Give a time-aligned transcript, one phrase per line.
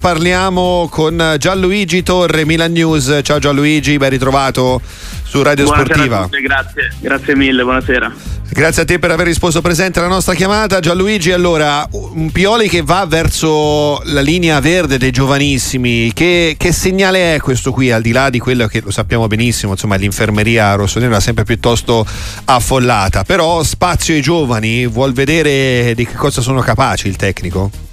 [0.00, 3.18] Parliamo con Gianluigi Torre, Milan News.
[3.24, 4.80] Ciao Gianluigi, ben ritrovato
[5.24, 6.22] su Radio buonasera Sportiva.
[6.22, 8.14] Tutti, grazie, grazie mille, buonasera.
[8.48, 10.78] Grazie a te per aver risposto presente alla nostra chiamata.
[10.78, 17.34] Gianluigi, allora, un Pioli che va verso la linea verde dei giovanissimi, che, che, segnale
[17.34, 21.16] è questo qui, al di là di quello che lo sappiamo benissimo, insomma l'infermeria rossonera
[21.16, 22.06] è sempre piuttosto
[22.44, 27.87] affollata, però spazio ai giovani, vuol vedere di che cosa sono capaci il tecnico?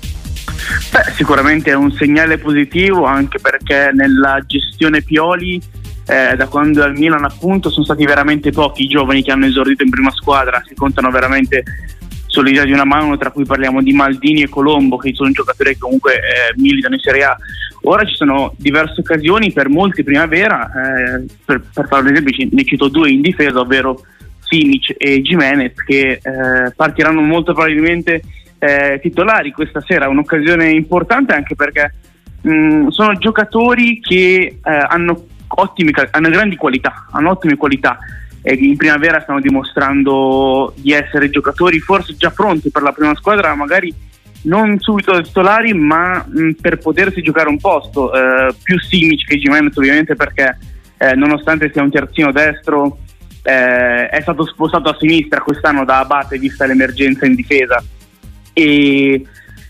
[0.92, 5.62] Beh, sicuramente è un segnale positivo anche perché nella gestione Pioli
[6.08, 9.84] eh, da quando al Milan appunto sono stati veramente pochi i giovani che hanno esordito
[9.84, 11.64] in prima squadra, si contano veramente
[12.28, 15.80] sull'idea di una mano, tra cui parliamo di Maldini e Colombo, che sono giocatori che
[15.80, 17.38] comunque eh, militano in Serie A.
[17.84, 22.66] Ora ci sono diverse occasioni per molti primavera, eh, per, per fare un esempio ne
[22.66, 24.04] cito due in difesa, ovvero
[24.42, 28.22] Simic e Jimenez, che eh, partiranno molto probabilmente
[28.60, 31.94] eh, titolari questa sera, un'occasione importante anche perché
[32.42, 37.98] mh, mm, sono giocatori che eh, hanno, ottimi, hanno grandi qualità, hanno ottime qualità
[38.42, 43.56] e in primavera stanno dimostrando di essere giocatori forse già pronti per la prima squadra,
[43.56, 43.94] magari
[44.44, 49.76] non subito titolari, ma mh, per potersi giocare un posto, eh, più Simic che Jimenez
[49.78, 50.58] ovviamente perché
[50.98, 53.00] eh, nonostante sia un terzino destro
[53.44, 57.84] eh, è stato spostato a sinistra quest'anno da Abate vista l'emergenza in difesa
[58.58, 59.26] e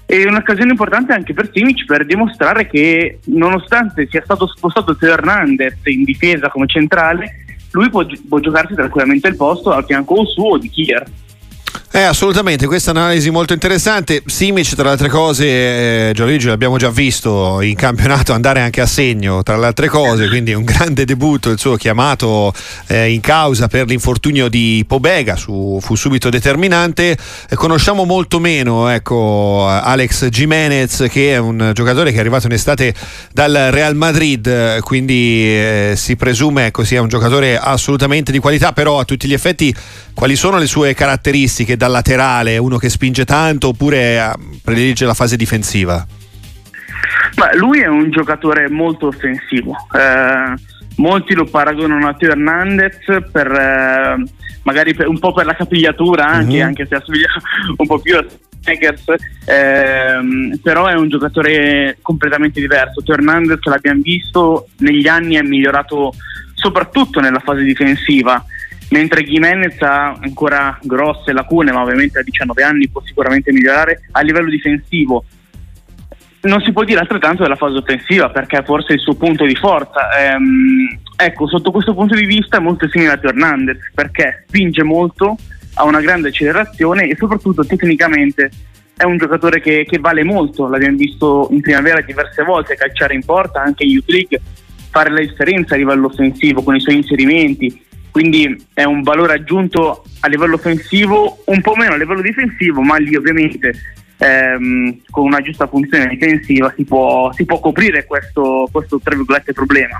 [0.05, 5.77] è un'occasione importante anche per Simic per dimostrare che nonostante sia stato spostato Teo Hernandez
[5.85, 10.57] in difesa come centrale lui può, può giocarsi tranquillamente il posto al fianco suo o
[10.59, 11.03] di Kier
[11.95, 14.21] eh, assolutamente, questa è un'analisi molto interessante.
[14.25, 18.85] Simic, tra le altre cose, eh, Gianluigi l'abbiamo già visto in campionato andare anche a
[18.85, 22.53] segno, tra le altre cose, quindi un grande debutto, il suo chiamato
[22.87, 27.17] eh, in causa per l'infortunio di Pobega, su, fu subito determinante.
[27.49, 32.51] Eh, conosciamo molto meno ecco, Alex Jimenez, che è un giocatore che è arrivato in
[32.51, 32.93] estate
[33.31, 38.99] dal Real Madrid, quindi eh, si presume ecco, sia un giocatore assolutamente di qualità, però
[38.99, 39.73] a tutti gli effetti
[40.13, 42.57] quali sono le sue caratteristiche da laterale?
[42.57, 46.05] Uno che spinge tanto oppure eh, predilige la fase difensiva?
[47.35, 49.75] Ma lui è un giocatore molto offensivo.
[49.93, 50.53] Eh,
[50.97, 52.97] molti lo paragonano a Teo Hernandez
[53.31, 54.23] per, eh,
[54.63, 56.65] magari per, un po' per la capigliatura anche, mm-hmm.
[56.65, 57.27] anche se assomiglia
[57.77, 58.25] un po' più a
[58.67, 59.03] Eggers,
[59.45, 63.03] ehm, però è un giocatore completamente diverso.
[63.03, 66.13] Teo Hernandez l'abbiamo visto negli anni è migliorato
[66.55, 68.43] soprattutto nella fase difensiva
[68.89, 74.21] mentre Jimenez ha ancora grosse lacune, ma ovviamente a 19 anni può sicuramente migliorare a
[74.21, 75.25] livello difensivo.
[76.41, 79.55] Non si può dire altrettanto della fase offensiva perché forse è il suo punto di
[79.55, 80.09] forza.
[80.19, 85.35] Ehm, ecco, sotto questo punto di vista è molto simile a Hernandez perché spinge molto,
[85.73, 88.51] ha una grande accelerazione e soprattutto tecnicamente
[88.95, 90.67] è un giocatore che, che vale molto.
[90.67, 94.39] L'abbiamo visto in primavera diverse volte calciare in porta, anche in Youth League,
[94.91, 97.84] fare la differenza a livello offensivo con i suoi inserimenti
[98.15, 102.95] quindi è un valore aggiunto a livello offensivo, un po' meno a livello difensivo, ma
[102.95, 103.73] lì ovviamente
[104.19, 109.01] ehm, con una giusta funzione difensiva si può, si può coprire questo, questo
[109.53, 109.97] problema.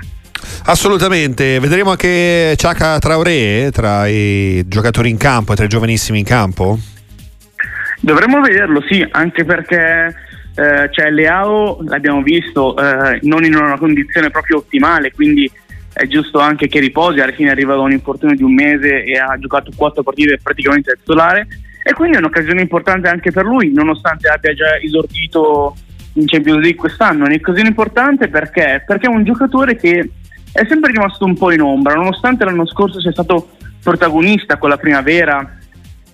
[0.64, 6.78] Assolutamente, vedremo anche Ciaca Traoré tra i giocatori in campo, tra i giovanissimi in campo?
[8.00, 10.14] Dovremmo vederlo, sì, anche perché
[10.54, 15.52] eh, cioè Leao l'abbiamo visto eh, non in una condizione proprio ottimale, quindi
[15.96, 19.18] è giusto anche che riposi, alla fine arriva da un infortunio di un mese e
[19.18, 21.46] ha giocato quattro partite praticamente da titolare
[21.82, 25.74] e quindi è un'occasione importante anche per lui, nonostante abbia già esordito
[26.14, 27.24] in Champions League quest'anno.
[27.24, 28.84] È un'occasione importante perché?
[28.86, 30.10] perché è un giocatore che
[30.52, 33.52] è sempre rimasto un po' in ombra, nonostante l'anno scorso sia stato
[33.82, 35.56] protagonista con la primavera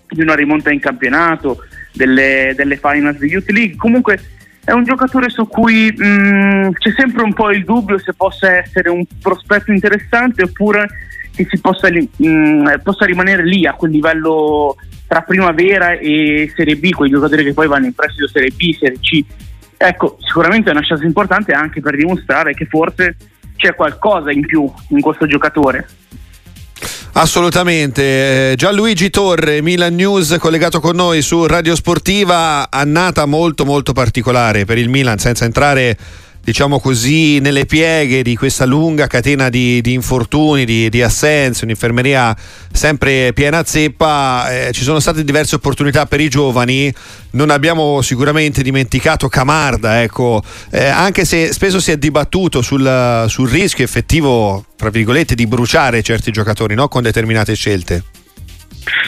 [0.08, 4.20] di una rimonta in campionato, delle, delle finals di Youth League, comunque
[4.64, 8.58] è un giocatore su cui mh, mm, c'è sempre un po' il dubbio se possa
[8.58, 10.88] essere un prospetto interessante oppure
[11.34, 14.76] che si possa, mh, mm, possa rimanere lì a quel livello
[15.08, 18.98] tra primavera e Serie B, quei giocatori che poi vanno in prestito Serie B, Serie
[18.98, 19.24] C.
[19.76, 23.16] Ecco, sicuramente è una chance importante anche per dimostrare che forse
[23.56, 25.86] c'è qualcosa in più in questo giocatore.
[27.14, 28.52] Assolutamente.
[28.52, 34.64] Eh, Gianluigi Torre, Milan News, collegato con noi su Radio Sportiva, annata molto molto particolare
[34.64, 35.96] per il Milan, senza entrare
[36.44, 42.36] diciamo così, nelle pieghe di questa lunga catena di, di infortuni, di, di, assenze, un'infermeria
[42.72, 46.92] sempre piena zeppa, eh, ci sono state diverse opportunità per i giovani,
[47.32, 53.48] non abbiamo sicuramente dimenticato Camarda, ecco, eh, anche se spesso si è dibattuto sul, sul,
[53.48, 56.88] rischio effettivo, tra virgolette, di bruciare certi giocatori no?
[56.88, 58.02] con determinate scelte.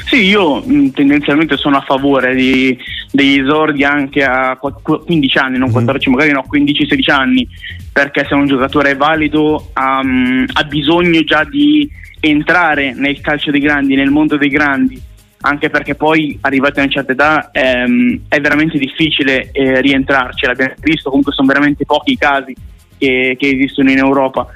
[0.07, 2.77] Sì, io mh, tendenzialmente sono a favore di,
[3.11, 6.13] degli esordi anche a 15 anni, non 14, mm.
[6.13, 7.49] magari no, 15-16 anni,
[7.93, 11.89] perché se un giocatore è valido um, ha bisogno già di
[12.21, 15.01] entrare nel calcio dei grandi, nel mondo dei grandi,
[15.41, 20.75] anche perché poi arrivati a una certa età ehm, è veramente difficile eh, rientrarci, l'abbiamo
[20.81, 22.55] visto, comunque sono veramente pochi i casi
[22.97, 24.47] che, che esistono in Europa.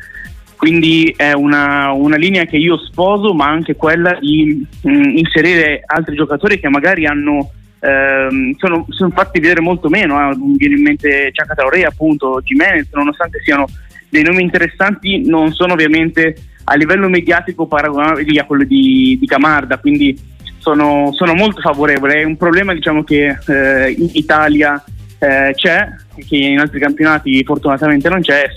[0.59, 5.83] Quindi è una, una, linea che io sposo, ma anche quella di mh, mm, inserire
[5.87, 10.19] altri giocatori che magari hanno, ehm, sono, sono, fatti vedere molto meno.
[10.19, 10.37] Eh.
[10.37, 13.67] Mi viene in mente Ciaca Traoré, appunto, Jimenez, nonostante siano
[14.09, 16.35] dei nomi interessanti, non sono ovviamente
[16.65, 19.79] a livello mediatico paragonabili a quello di, di Camarda.
[19.79, 20.19] Quindi
[20.59, 22.15] sono, sono, molto favorevole.
[22.15, 24.83] È un problema diciamo, che eh, in Italia
[25.21, 25.89] eh, c'è,
[26.27, 28.49] che in altri campionati fortunatamente non c'è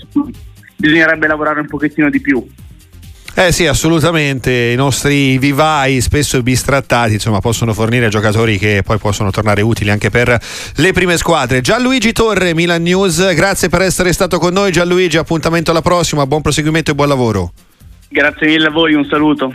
[0.82, 2.44] bisognerebbe lavorare un pochettino di più.
[3.34, 4.50] Eh sì, assolutamente.
[4.50, 10.10] I nostri vivai, spesso bistrattati, insomma, possono fornire giocatori che poi possono tornare utili anche
[10.10, 10.38] per
[10.76, 11.60] le prime squadre.
[11.62, 14.72] Gianluigi Torre, Milan News, grazie per essere stato con noi.
[14.72, 17.52] Gianluigi, appuntamento alla prossima, buon proseguimento e buon lavoro.
[18.08, 19.50] Grazie mille a voi, un saluto.